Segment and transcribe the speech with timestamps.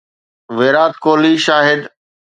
[0.57, 1.79] Virat Kohli Shahid